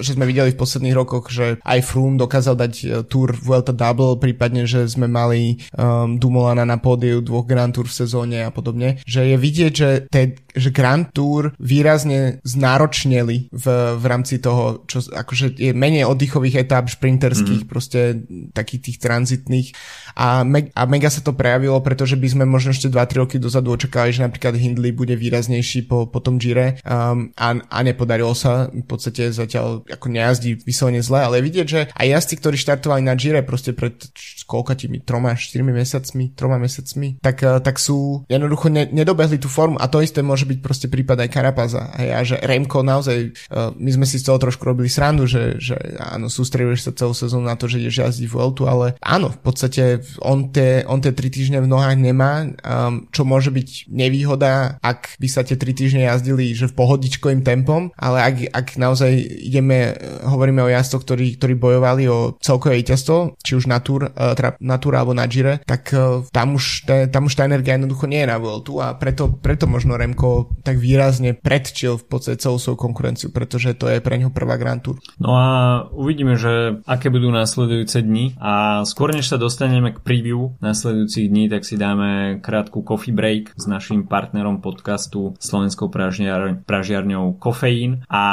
[0.01, 3.75] že sme videli v posledných posledných rokoch, že aj Froome dokázal dať e, Tour Vuelta
[3.75, 8.51] Double, prípadne, že sme mali um, Dumolana na pódiu dvoch Grand Tour v sezóne a
[8.55, 13.67] podobne, že je vidieť, že, te, že Grand Tour výrazne znáročneli v,
[14.01, 17.71] v rámci toho, čo akože je menej oddychových etáp šprinterských, mm.
[17.71, 18.25] proste
[18.57, 19.69] takých tých tranzitných.
[20.17, 23.77] A, me, a mega sa to prejavilo, pretože by sme možno ešte 2-3 roky dozadu
[23.77, 26.81] očakávali, že napríklad Hindley bude výraznejší po, po tom Gire.
[26.89, 31.81] Um, a, a nepodarilo sa, v podstate zatiaľ ako nejazdí vyslovene zle, ale vidieť, že
[31.93, 34.01] aj jazdci, ktorí štartovali na Gire proste pred
[34.47, 39.77] koľkatými, troma, štyrmi mesiacmi, troma mesiacmi, tak, eh, tak sú jednoducho ne, nedobehli tú formu.
[39.83, 41.91] A to isté môže byť proste prípad aj Karapaza.
[41.99, 43.19] Hej, a že Remko naozaj,
[43.51, 47.13] uh, my sme si z toho trošku robili srandu, že, že áno, sústreduješ sa celú
[47.13, 51.11] sezónu na to, že ideš jazdiť Vueltu, ale áno, v podstate on tie, on tie
[51.11, 55.75] tri týždne v nohách nemá, um, čo môže byť nevýhoda, ak by sa tie tri
[55.75, 59.11] týždne jazdili, že v pohodičkovým tempom, ale ak, ak naozaj
[59.43, 64.33] ideme, hovoríme o jazdcoch, ktorí, ktorí bojovali o celkové víťazstvo, či už na Tour, uh,
[64.37, 68.05] teda na Tour alebo na Gire, tak uh, tam, už tam už tá energia jednoducho
[68.05, 70.36] nie je na Vueltu a preto, preto možno Remko
[70.67, 74.83] tak výrazne predčil v podstate celú svoju konkurenciu, pretože to je pre neho prvá Grand
[74.83, 75.01] Tour.
[75.17, 75.47] No a
[75.95, 78.37] uvidíme, že aké budú následujúce dni.
[78.43, 83.57] A skôr než sa dostaneme k preview následujúcich dní, tak si dáme krátku coffee break
[83.57, 88.05] s našim partnerom podcastu Slovenskou pražiar, pražiarňou Kofeín.
[88.11, 88.25] A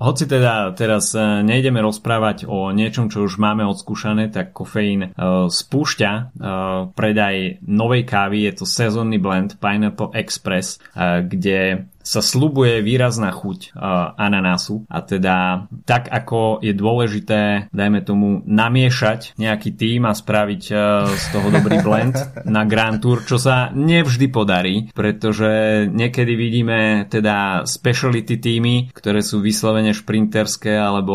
[0.00, 5.46] hoci teda teraz e, nejdeme rozprávať o niečom, čo už máme odskúšané, tak Kofeín uh,
[5.48, 10.80] spúšťa uh, predaj novej kávy, je to sezónny blend Pineapple Express,
[11.30, 14.82] kde sa slubuje výrazná chuť uh, ananásu.
[14.90, 21.24] A teda tak ako je dôležité, dajme tomu, namiešať nejaký tým a spraviť uh, z
[21.30, 28.42] toho dobrý blend na Grand Tour, čo sa nevždy podarí, pretože niekedy vidíme teda speciality
[28.42, 31.14] týmy, ktoré sú vyslovene šprinterské alebo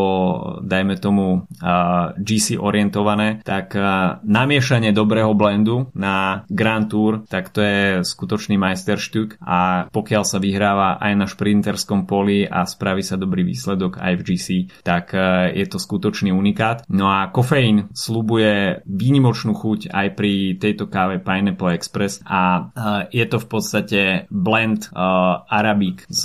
[0.64, 7.60] dajme tomu uh, GC orientované, tak uh, namiešanie dobrého blendu na Grand Tour, tak to
[7.60, 13.18] je skutočný majsterštük a pokiaľ sa vyhrá káva aj na šprinterskom poli a spraví sa
[13.18, 14.46] dobrý výsledok aj v GC,
[14.86, 15.10] tak
[15.50, 16.86] je to skutočný unikát.
[16.86, 22.70] No a kofeín slubuje výnimočnú chuť aj pri tejto káve Pineapple Express a
[23.10, 26.22] je to v podstate blend Arabic z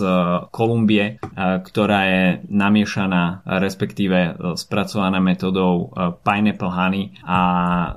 [0.54, 5.90] Kolumbie, ktorá je namiešaná respektíve spracovaná metodou
[6.22, 7.40] Pineapple Honey a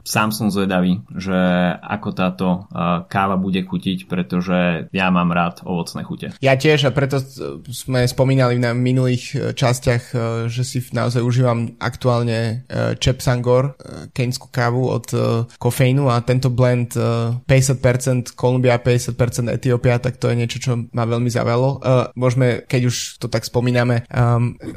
[0.00, 1.36] sám som zvedavý, že
[1.76, 2.46] ako táto
[3.10, 6.26] káva bude chutiť, pretože ja mám rád ovocné chute.
[6.40, 7.20] Ja tiež a preto
[7.70, 10.16] sme spomínali na minulých e, častiach, e,
[10.48, 12.54] že si naozaj užívam aktuálne e,
[12.98, 13.76] Chepsangor,
[14.14, 15.06] keňskú kávu od
[15.58, 21.30] kofeínu a tento blend 50% Kolumbia, 50% Etiópia, tak to je niečo, čo ma veľmi
[21.30, 21.82] zaujalo.
[22.14, 24.06] Môžeme, keď už to tak spomíname,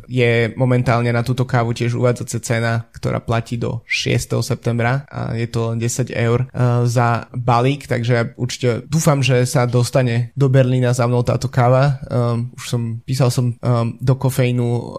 [0.08, 4.40] je momentálne na túto kávu tiež uvádzacia cena, ktorá platí do 6.
[4.42, 6.50] septembra a je to len 10 eur
[6.88, 11.98] za balík, takže určite dúfam, že sa dostane do Berlína za mnou táto káva.
[12.06, 14.94] Um, už som, písal som um, do kofeínu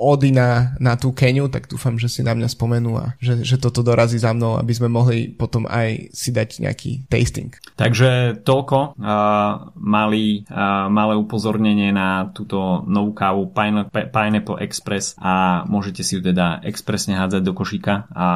[0.00, 3.60] ody na, na tú Keniu, tak dúfam, že si na mňa spomenú a že, že
[3.60, 7.52] toto dorazí za mnou, aby sme mohli potom aj si dať nejaký tasting.
[7.76, 15.66] Takže toľko uh, malý, uh, malé upozornenie na túto novú kávu Pineapple, Pineapple Express a
[15.68, 18.26] môžete si ju teda expresne hádzať do košíka a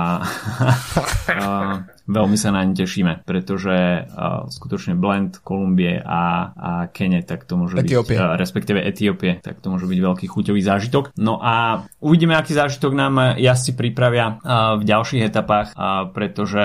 [1.33, 7.45] uh, veľmi sa na ne tešíme, pretože uh, skutočne blend Kolumbie a, a Kene, tak
[7.45, 8.17] to môže Etiópie.
[8.17, 11.13] byť, uh, respektíve Etiópie, tak to môže byť veľký chuťový zážitok.
[11.21, 16.65] No a uvidíme, aký zážitok nám jazdci pripravia uh, v ďalších etapách, uh, pretože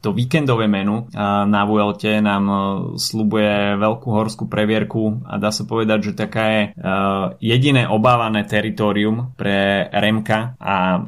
[0.00, 2.58] to víkendové menu uh, na VLT nám uh,
[2.96, 9.36] slubuje veľkú horskú previerku a dá sa povedať, že taká je uh, jediné obávané teritorium
[9.36, 11.04] pre Remka a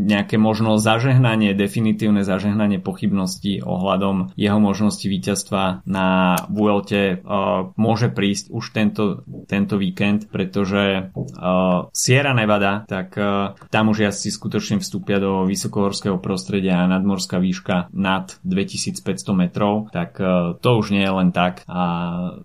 [0.00, 8.06] nejaké možno zažehnanie, definitívne zažehnanie pochyb pochybností ohľadom jeho možnosti víťazstva na Vuelte uh, môže
[8.06, 14.76] prísť už tento, tento víkend, pretože uh, Sierra Nevada, tak uh, tam už jazdci skutočne
[14.78, 19.02] vstúpia do vysokohorského prostredia a nadmorská výška nad 2500
[19.34, 21.82] metrov, tak uh, to už nie je len tak a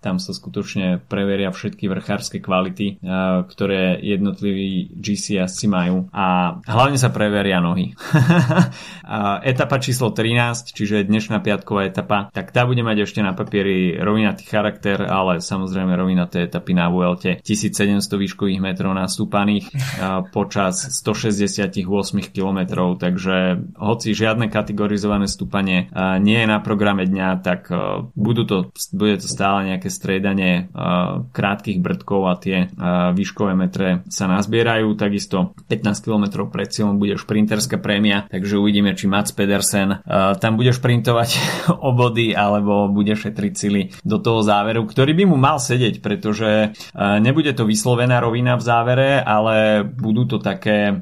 [0.02, 6.98] tam sa skutočne preveria všetky vrchárske kvality, uh, ktoré jednotliví GC jazdci majú a hlavne
[6.98, 7.94] sa preveria nohy.
[9.52, 14.46] Etapa číslo 13 čiže dnešná piatková etapa, tak tá bude mať ešte na papieri rovinatý
[14.46, 19.68] charakter, ale samozrejme rovinaté etapy na VLT 1700 výškových metrov nastúpaných
[20.30, 21.82] počas 168
[22.30, 22.58] km,
[22.94, 25.90] takže hoci žiadne kategorizované stúpanie
[26.22, 27.66] nie je na programe dňa, tak
[28.14, 28.56] budú to,
[28.94, 30.70] bude to stále nejaké striedanie
[31.34, 32.70] krátkých brdkov a tie
[33.16, 39.10] výškové metre sa nazbierajú, takisto 15 km pred cieľom bude šprinterská prémia, takže uvidíme, či
[39.10, 39.98] Mats Pedersen
[40.38, 41.30] tam budeš printovať
[41.90, 46.68] obody alebo bude šetriť sily do toho záveru, ktorý by mu mal sedieť, pretože e,
[47.18, 50.96] nebude to vyslovená rovina v závere, ale budú to také e,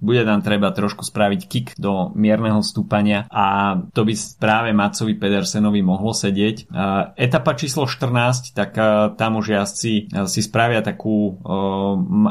[0.00, 5.80] bude tam treba trošku spraviť kick do mierneho stúpania a to by práve Macovi Pedersenovi
[5.80, 6.68] mohlo sedieť.
[7.16, 8.76] Etapa číslo 14, tak
[9.16, 9.92] tam už jazdci
[10.28, 11.40] si spravia takú,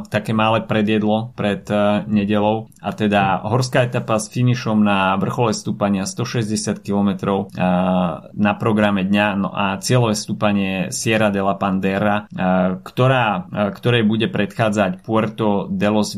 [0.10, 1.66] také malé predjedlo pred
[2.06, 2.70] nedelou.
[2.82, 7.46] A teda horská etapa s finišom na vrchole stúpania 160 km
[8.36, 9.28] na programe dňa.
[9.36, 12.30] No a cieľové stúpanie Sierra de la Pandera,
[12.82, 16.14] ktorá, ktorej bude predchádzať Puerto de los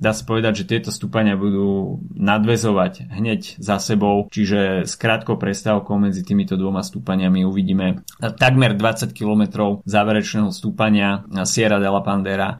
[0.00, 6.00] Dá sa povedať, že tieto stúpania budú nadvezovať hneď za sebou, čiže s krátkou prestávkou
[6.00, 8.00] medzi týmito dvoma stúpaniami uvidíme
[8.40, 9.44] takmer 20 km
[9.84, 12.56] záverečného stúpania Sierra de la Pandera,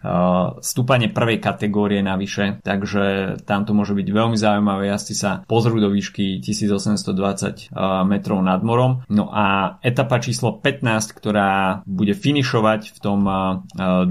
[0.61, 5.89] stúpanie prvej kategórie navyše, takže tam to môže byť veľmi zaujímavé, jazdci sa pozrú do
[5.89, 7.73] výšky 1820
[8.05, 9.01] metrov nad morom.
[9.09, 13.25] No a etapa číslo 15, ktorá bude finišovať v tom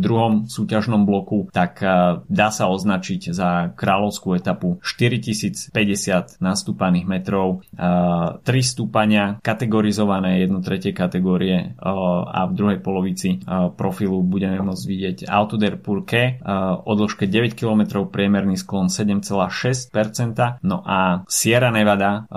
[0.02, 1.78] druhom súťažnom bloku, tak
[2.26, 4.80] dá sa označiť za kráľovskú etapu.
[4.84, 13.44] 4050 nastúpaných metrov, 3 stúpania kategorizované 1 tretie kategórie a v druhej polovici
[13.76, 16.40] profilu budeme môcť vidieť Auto der Purke
[16.84, 22.30] o dĺžke 9 km priemerný sklon 7,6% no a Sierra Nevada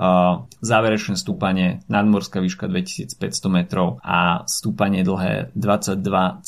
[0.59, 6.41] záverečné stúpanie nadmorská výška 2500 metrov a stúpanie dlhé 22,3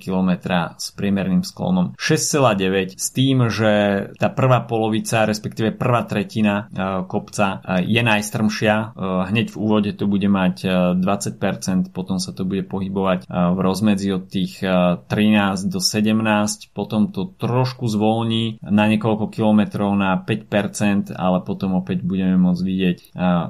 [0.00, 0.30] km
[0.76, 3.72] s priemerným sklonom 6,9 s tým, že
[4.16, 6.72] tá prvá polovica, respektíve prvá tretina
[7.06, 8.96] kopca je najstrmšia.
[9.28, 10.64] Hneď v úvode to bude mať
[10.96, 17.36] 20%, potom sa to bude pohybovať v rozmedzi od tých 13 do 17, potom to
[17.36, 22.98] trošku zvolní na niekoľko kilometrov na 5%, ale potom opäť budeme môcť vidieť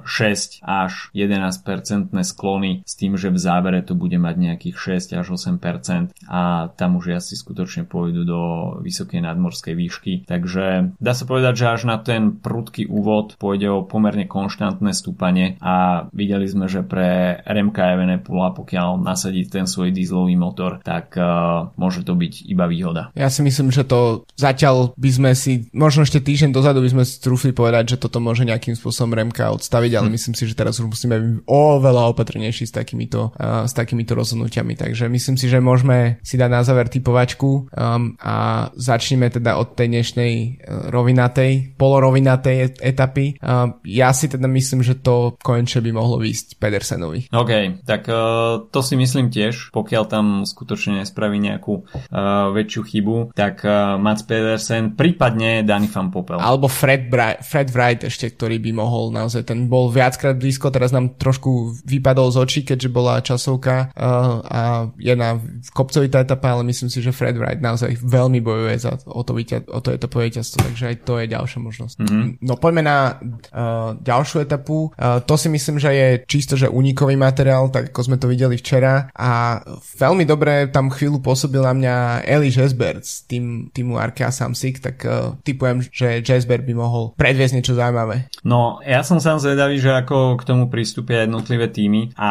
[0.03, 4.77] 6 až 11% sklony s tým, že v závere to bude mať nejakých
[5.15, 8.41] 6 až 8% a tam už asi skutočne pôjdu do
[8.83, 10.25] vysokej nadmorskej výšky.
[10.25, 15.61] Takže dá sa povedať, že až na ten prudký úvod pôjde o pomerne konštantné stúpanie
[15.61, 21.73] a videli sme, že pre RMK Evenepula, pokiaľ nasadí ten svoj dieselový motor, tak uh,
[21.75, 23.11] môže to byť iba výhoda.
[23.19, 27.05] Ja si myslím, že to zatiaľ by sme si, možno ešte týždeň dozadu by sme
[27.05, 30.15] trúfli povedať, že toto môže nejakým spôsobom Remka odstaviť, ale hm.
[30.15, 34.79] myslím si, že teraz už musíme byť oveľa opatrnejší s takýmito, uh, s takýmito rozhodnutiami.
[34.79, 39.75] Takže myslím si, že môžeme si dať na záver typovačku um, a začneme teda od
[39.75, 43.43] tej dnešnej uh, rovinatej, polorovinatej etapy.
[43.43, 47.35] Uh, ja si teda myslím, že to konečne by mohlo výsť Pedersenovi.
[47.35, 53.17] OK, tak uh, to si myslím tiež, pokiaľ tam skutočne nespraví nejakú uh, väčšiu chybu,
[53.35, 56.39] tak uh, Mats Pedersen, prípadne Danny Van Popel.
[56.39, 60.95] Alebo Fred, Bra- Fred Wright ešte, ktorý by mohol naozaj, ten bol viackrát blízko, teraz
[60.95, 64.61] nám trošku vypadol z očí, keďže bola časovka uh, a
[65.01, 65.41] jedna
[65.73, 69.65] kopcovitá etapa, ale myslím si, že Fred Wright naozaj veľmi bojuje za o to, víťa,
[69.69, 71.97] o to etapové víťazstvo, takže aj to je ďalšia možnosť.
[72.01, 72.25] Mm-hmm.
[72.45, 74.91] No poďme na uh, ďalšiu etapu.
[74.97, 78.59] Uh, to si myslím, že je čisto, že unikový materiál, tak ako sme to videli
[78.59, 79.63] včera a
[79.97, 81.95] veľmi dobre tam chvíľu pôsobil na mňa
[82.27, 87.55] Eli Jesbert z tým, týmu Arkea Samsic, tak uh, typujem, že Jesbert by mohol predviesť
[87.55, 88.27] niečo zaujímavé.
[88.43, 92.31] No, ja som sám zvedavý, že ako k tomu pristúpia jednotlivé týmy a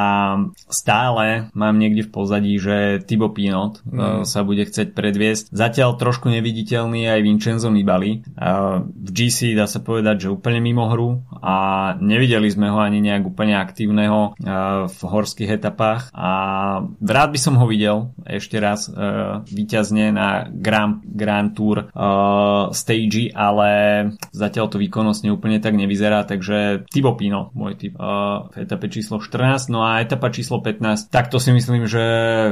[0.67, 4.27] stále mám niekde v pozadí, že Tibo Pinot mm.
[4.27, 5.55] sa bude chceť predviesť.
[5.55, 8.23] Zatiaľ trošku neviditeľný aj Vincenzo Nibali.
[8.91, 11.55] V GC dá sa povedať, že úplne mimo hru a
[11.97, 14.35] nevideli sme ho ani nejak úplne aktívneho
[14.87, 16.31] v horských etapách a
[17.01, 23.31] rád by som ho videl ešte raz uh, víťazne na Grand, Grand Tour uh, stage,
[23.33, 23.69] ale
[24.31, 29.19] zatiaľ to výkonnostne úplne tak nevyzerá, takže Tibo Pino, môj typ uh, v etape číslo
[29.19, 32.03] 14, no a etapa číslo 15, tak to si myslím, že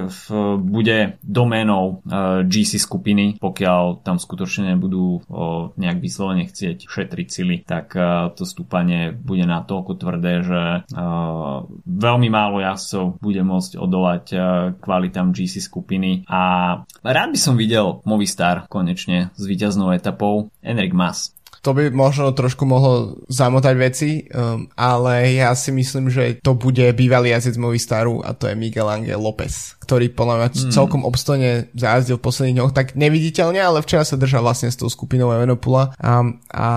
[0.08, 0.22] v,
[0.60, 2.02] bude doménou
[2.46, 8.46] GC skupiny, pokiaľ tam skutočne nebudú uh, nejak vyslovene chcieť šetriť sily, tak uh, to
[8.46, 14.42] stúpanie bude natoľko tvrdé, že uh, veľmi málo jazdcov bude môcť odolať uh,
[14.78, 16.30] kvalitám GC skupiny.
[16.30, 16.42] A
[17.02, 20.54] rád by som videl Movistar konečne s víťaznou etapou.
[20.62, 21.34] Enrik Mas.
[21.66, 26.86] To by možno trošku mohlo zamotať veci, um, ale ja si myslím, že to bude
[26.96, 30.70] bývalý jazdec Movistaru a to je Miguel Angel López ktorý podľa mňa mm.
[30.70, 34.86] celkom obstojne zajazdil v posledných dňoch, tak neviditeľne, ale včera sa držal vlastne s tou
[34.86, 36.22] skupinou Evenopula a,
[36.54, 36.68] a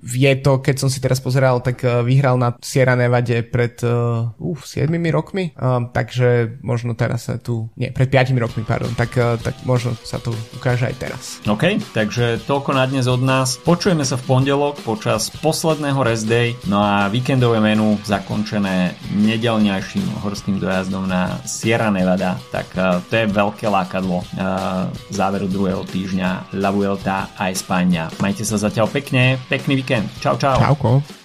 [0.00, 4.32] je to, keď som si teraz pozeral, tak uh, vyhral na Sierra Nevade pred uh,
[4.32, 9.12] uh, 7 rokmi, um, takže možno teraz sa tu, nie, pred 5 rokmi, pardon, tak,
[9.20, 11.22] uh, tak možno sa to ukáže aj teraz.
[11.44, 13.60] OK, takže toľko na dnes od nás.
[13.60, 20.56] Počujeme sa v pondelok počas posledného rest day, no a víkendové menu zakončené nedelňajším horským
[20.56, 26.70] dojazdom na Sierra Nevada tak uh, to je veľké lákadlo uh, záveru druhého týždňa La
[26.70, 28.06] Vuelta a Espania.
[28.22, 30.06] Majte sa zatiaľ pekne, pekný víkend.
[30.22, 30.54] Čau, čau.
[30.54, 31.23] Čauko.